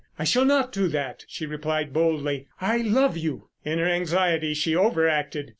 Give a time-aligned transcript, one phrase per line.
[0.17, 2.47] "I shall not do that," she replied boldly.
[2.59, 5.49] "I love you." In her anxiety she over acted.